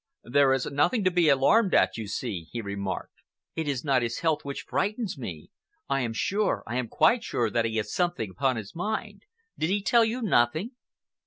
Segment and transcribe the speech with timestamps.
[0.23, 3.13] "There is nothing to be alarmed at, you see," he remarked.
[3.55, 5.51] "It is not his health which frightens me.
[5.87, 9.25] I am sure—I am quite sure that he has something upon his mind.
[9.59, 10.71] Did he tell you nothing?"